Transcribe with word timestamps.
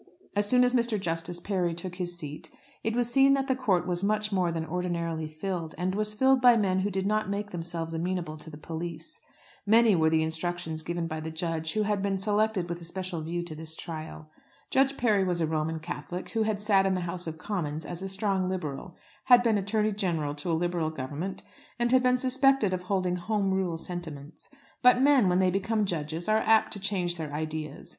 As 0.35 0.49
soon 0.49 0.63
as 0.63 0.73
Mr. 0.73 0.99
Justice 0.99 1.39
Parry 1.39 1.75
took 1.75 1.93
his 1.97 2.17
seat, 2.17 2.49
it 2.83 2.95
was 2.95 3.11
seen 3.11 3.35
that 3.35 3.47
the 3.47 3.55
court 3.55 3.85
was 3.85 4.03
much 4.03 4.31
more 4.31 4.51
than 4.51 4.65
ordinarily 4.65 5.27
filled, 5.27 5.75
and 5.77 5.93
was 5.93 6.15
filled 6.15 6.41
by 6.41 6.57
men 6.57 6.79
who 6.79 6.89
did 6.89 7.05
not 7.05 7.29
make 7.29 7.51
themselves 7.51 7.93
amenable 7.93 8.35
to 8.37 8.49
the 8.49 8.57
police. 8.57 9.21
Many 9.63 9.95
were 9.95 10.09
the 10.09 10.23
instructions 10.23 10.81
given 10.81 11.05
by 11.05 11.19
the 11.19 11.29
judge 11.29 11.73
who 11.73 11.83
had 11.83 12.01
been 12.01 12.17
selected 12.17 12.67
with 12.67 12.81
a 12.81 12.83
special 12.83 13.21
view 13.21 13.43
to 13.43 13.53
this 13.53 13.75
trial. 13.75 14.27
Judge 14.71 14.97
Parry 14.97 15.23
was 15.23 15.39
a 15.39 15.45
Roman 15.45 15.79
Catholic, 15.79 16.29
who 16.29 16.41
had 16.41 16.59
sat 16.59 16.87
in 16.87 16.95
the 16.95 17.01
House 17.01 17.27
of 17.27 17.37
Commons 17.37 17.85
as 17.85 18.01
a 18.01 18.09
strong 18.09 18.49
Liberal, 18.49 18.95
had 19.25 19.43
been 19.43 19.59
Attorney 19.59 19.91
General 19.91 20.33
to 20.33 20.51
a 20.51 20.57
Liberal 20.59 20.89
Government, 20.89 21.43
and 21.77 21.91
had 21.91 22.01
been 22.01 22.17
suspected 22.17 22.73
of 22.73 22.81
holding 22.81 23.17
Home 23.17 23.51
Rule 23.53 23.77
sentiments. 23.77 24.49
But 24.81 24.99
men, 24.99 25.29
when 25.29 25.37
they 25.37 25.51
become 25.51 25.85
judges, 25.85 26.27
are 26.27 26.39
apt 26.39 26.73
to 26.73 26.79
change 26.79 27.17
their 27.17 27.31
ideas. 27.31 27.89